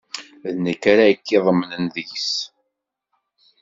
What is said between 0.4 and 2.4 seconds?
D nekk ara k-iḍemnen deg-s.